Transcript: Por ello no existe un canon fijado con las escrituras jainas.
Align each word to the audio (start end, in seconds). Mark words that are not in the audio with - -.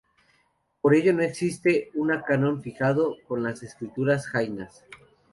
Por 0.81 0.95
ello 0.95 1.13
no 1.13 1.21
existe 1.21 1.91
un 1.93 2.09
canon 2.27 2.63
fijado 2.63 3.17
con 3.27 3.43
las 3.43 3.61
escrituras 3.61 4.25
jainas. 4.25 4.83